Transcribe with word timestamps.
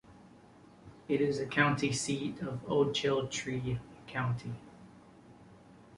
It 1.07 1.21
is 1.21 1.37
the 1.37 1.45
county 1.45 1.91
seat 1.93 2.41
of 2.41 2.65
Ochiltree 2.65 3.77
County. 4.07 4.53